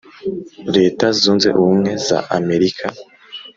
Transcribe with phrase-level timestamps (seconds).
[0.75, 2.85] leta zunze ubumwe za america